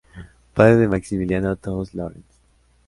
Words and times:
Padre 0.55 0.77
de 0.77 0.87
Maximiliano 0.87 1.55
Thous 1.55 1.93
Llorens. 1.93 2.35